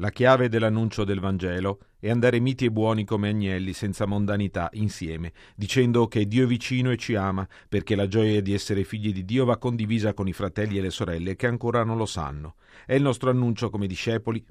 [0.00, 5.30] La chiave dell'annuncio del Vangelo è andare miti e buoni come agnelli senza mondanità insieme,
[5.54, 9.26] dicendo che Dio è vicino e ci ama, perché la gioia di essere figli di
[9.26, 12.54] Dio va condivisa con i fratelli e le sorelle che ancora non lo sanno.
[12.86, 14.42] È il nostro annuncio come discepoli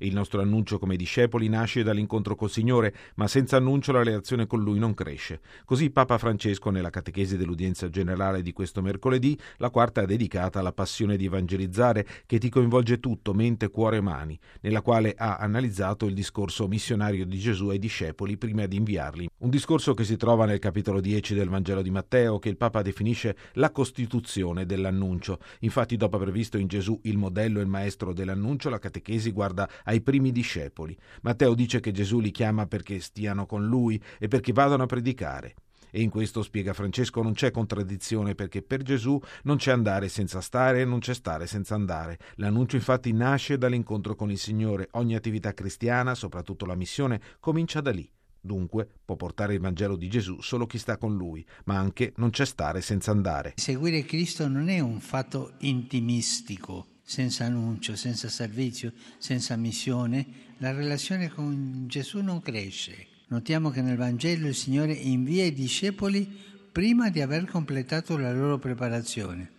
[0.00, 4.62] il nostro annuncio come discepoli nasce dall'incontro col Signore, ma senza annuncio la relazione con
[4.62, 5.40] Lui non cresce.
[5.64, 11.16] Così Papa Francesco, nella catechesi dell'udienza generale di questo mercoledì, la quarta dedicata alla passione
[11.16, 16.14] di evangelizzare, che ti coinvolge tutto, mente, cuore e mani, nella quale ha analizzato il
[16.14, 19.28] discorso missionario di Gesù ai discepoli prima di inviarli.
[19.38, 22.82] Un discorso che si trova nel capitolo 10 del Vangelo di Matteo, che il Papa
[22.82, 25.38] definisce la costituzione dell'annuncio.
[25.60, 29.68] Infatti, dopo aver visto in Gesù il modello e il maestro dell'annuncio, la catechesi guarda
[29.90, 30.96] ai primi discepoli.
[31.22, 35.54] Matteo dice che Gesù li chiama perché stiano con lui e perché vadano a predicare.
[35.90, 40.40] E in questo, spiega Francesco, non c'è contraddizione perché per Gesù non c'è andare senza
[40.40, 42.18] stare e non c'è stare senza andare.
[42.36, 44.86] L'annuncio infatti nasce dall'incontro con il Signore.
[44.92, 48.08] Ogni attività cristiana, soprattutto la missione, comincia da lì.
[48.40, 52.30] Dunque può portare il Vangelo di Gesù solo chi sta con lui, ma anche non
[52.30, 53.54] c'è stare senza andare.
[53.56, 60.24] Seguire Cristo non è un fatto intimistico, senza annuncio, senza servizio, senza missione,
[60.58, 63.08] la relazione con Gesù non cresce.
[63.30, 66.24] Notiamo che nel Vangelo il Signore invia i discepoli
[66.70, 69.50] prima di aver completato la loro preparazione.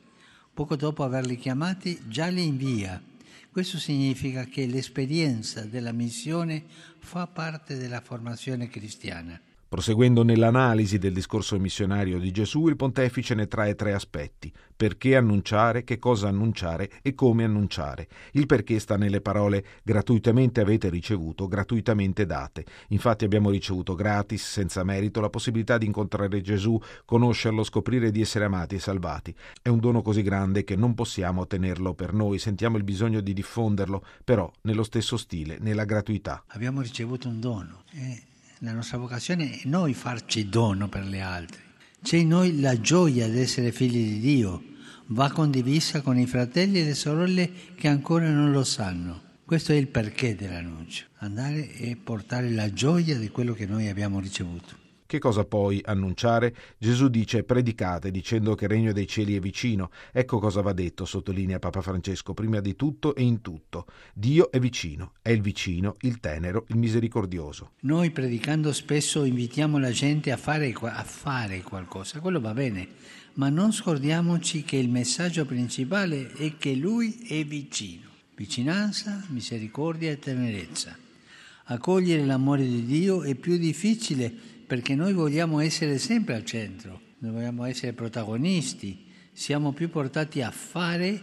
[0.53, 3.03] Poco dopo averli chiamati già li invia.
[3.51, 6.63] Questo significa che l'esperienza della missione
[6.99, 9.37] fa parte della formazione cristiana.
[9.71, 14.51] Proseguendo nell'analisi del discorso missionario di Gesù, il pontefice ne trae tre aspetti.
[14.75, 18.09] Perché annunciare, che cosa annunciare e come annunciare.
[18.33, 22.65] Il perché sta nelle parole gratuitamente avete ricevuto, gratuitamente date.
[22.89, 28.43] Infatti abbiamo ricevuto gratis, senza merito, la possibilità di incontrare Gesù, conoscerlo, scoprire di essere
[28.43, 29.33] amati e salvati.
[29.61, 33.31] È un dono così grande che non possiamo tenerlo per noi, sentiamo il bisogno di
[33.31, 36.43] diffonderlo, però nello stesso stile, nella gratuità.
[36.47, 37.83] Abbiamo ricevuto un dono.
[37.93, 38.30] Eh
[38.63, 41.61] la nostra vocazione è noi farci dono per gli altri.
[42.01, 44.63] C'è in noi la gioia di essere figli di Dio,
[45.07, 49.29] va condivisa con i fratelli e le sorelle che ancora non lo sanno.
[49.45, 54.19] Questo è il perché dell'annuncio, andare e portare la gioia di quello che noi abbiamo
[54.19, 54.80] ricevuto.
[55.11, 56.55] Che cosa poi annunciare?
[56.77, 59.89] Gesù dice predicate dicendo che il regno dei cieli è vicino.
[60.13, 63.87] Ecco cosa va detto, sottolinea Papa Francesco, prima di tutto e in tutto.
[64.13, 67.71] Dio è vicino, è il vicino, il tenero, il misericordioso.
[67.81, 72.87] Noi predicando spesso invitiamo la gente a fare, a fare qualcosa, quello va bene,
[73.33, 78.07] ma non scordiamoci che il messaggio principale è che Lui è vicino.
[78.33, 80.97] Vicinanza, misericordia e tenerezza.
[81.65, 87.31] Accogliere l'amore di Dio è più difficile perché noi vogliamo essere sempre al centro, noi
[87.33, 91.21] vogliamo essere protagonisti, siamo più portati a fare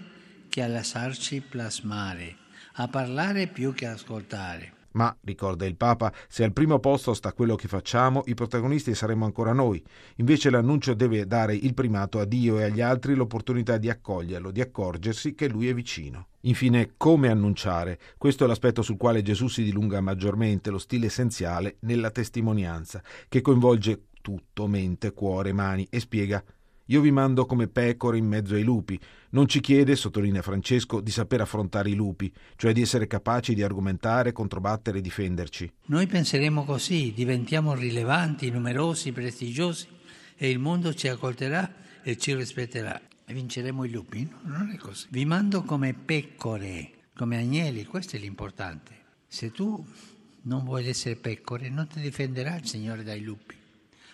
[0.51, 2.37] che a lasciarci plasmare,
[2.75, 4.78] a parlare più che a ascoltare.
[4.99, 9.27] Ma, ricorda il Papa, se al primo posto sta quello che facciamo, i protagonisti saremo
[9.27, 9.81] ancora noi.
[10.17, 14.61] Invece l'annuncio deve dare il primato a Dio e agli altri l'opportunità di accoglierlo, di
[14.61, 16.31] accorgersi che Lui è vicino.
[16.41, 18.01] Infine, come annunciare?
[18.19, 23.41] Questo è l'aspetto sul quale Gesù si dilunga maggiormente, lo stile essenziale nella testimonianza, che
[23.41, 26.43] coinvolge tutto, mente, cuore, mani e spiega
[26.91, 28.99] io vi mando come pecore in mezzo ai lupi.
[29.31, 33.63] Non ci chiede, sottolinea Francesco, di saper affrontare i lupi, cioè di essere capaci di
[33.63, 35.71] argomentare, controbattere e difenderci.
[35.87, 39.87] Noi penseremo così, diventiamo rilevanti, numerosi, prestigiosi
[40.37, 41.71] e il mondo ci accolterà
[42.03, 44.27] e ci rispetterà e vinceremo i lupi.
[44.45, 45.09] No, non è così.
[45.11, 48.93] Vi mando come pecore, come agnelli, questo è l'importante.
[49.27, 49.87] Se tu
[50.43, 53.55] non vuoi essere pecore, non ti difenderà il Signore dai lupi.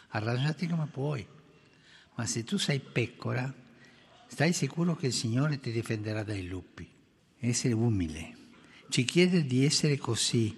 [0.08, 1.24] Arrangiati come puoi.
[2.14, 3.52] Ma se tu sei pecora,
[4.26, 6.88] stai sicuro che il Signore ti difenderà dai lupi.
[7.38, 8.36] Essere umile.
[8.88, 10.54] Ci chiede di essere così,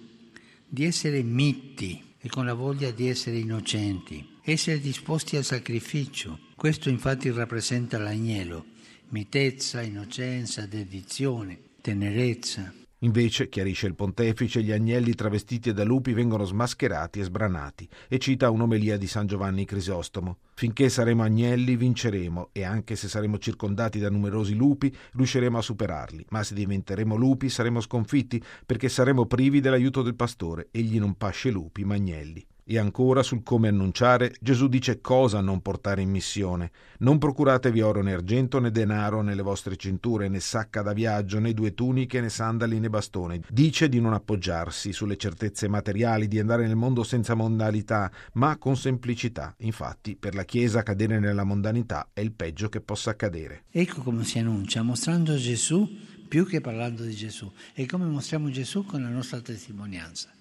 [0.67, 6.89] di essere miti e con la voglia di essere innocenti, essere disposti al sacrificio, questo
[6.89, 8.65] infatti rappresenta l'agnello,
[9.09, 12.73] mitezza, innocenza, dedizione, tenerezza.
[13.01, 18.49] Invece, chiarisce il pontefice, gli agnelli travestiti da lupi vengono smascherati e sbranati, e cita
[18.49, 20.37] un'omelia di San Giovanni Crisostomo.
[20.55, 26.25] Finché saremo agnelli vinceremo, e anche se saremo circondati da numerosi lupi, riusciremo a superarli,
[26.29, 31.51] ma se diventeremo lupi saremo sconfitti, perché saremo privi dell'aiuto del pastore, egli non pasce
[31.51, 32.43] lupi ma agnelli.
[32.69, 36.71] E ancora sul come annunciare, Gesù dice cosa non portare in missione.
[36.99, 41.53] Non procuratevi oro né argento né denaro nelle vostre cinture, né sacca da viaggio, né
[41.53, 43.39] due tuniche, né sandali né bastone.
[43.49, 48.75] Dice di non appoggiarsi sulle certezze materiali, di andare nel mondo senza mondalità, ma con
[48.75, 49.55] semplicità.
[49.59, 53.63] Infatti, per la Chiesa cadere nella mondanità è il peggio che possa accadere.
[53.71, 55.87] Ecco come si annuncia, mostrando Gesù
[56.27, 57.49] più che parlando di Gesù.
[57.73, 60.35] E come mostriamo Gesù con la nostra testimonianza.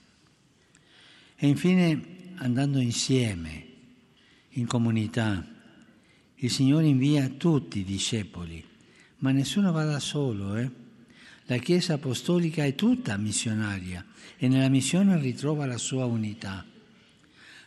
[1.37, 3.65] E infine andando insieme,
[4.51, 5.47] in comunità.
[6.37, 8.65] Il Signore invia tutti i discepoli,
[9.19, 10.57] ma nessuno va da solo.
[10.57, 10.71] Eh?
[11.45, 14.05] La Chiesa apostolica è tutta missionaria
[14.37, 16.65] e nella missione ritrova la sua unità.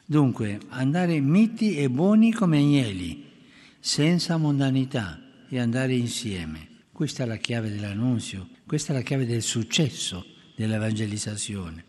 [0.05, 3.25] Dunque, andare miti e buoni come agnelli,
[3.79, 6.67] senza mondanità e andare insieme.
[6.91, 10.25] Questa è la chiave dell'annunzio, questa è la chiave del successo
[10.55, 11.88] dell'evangelizzazione.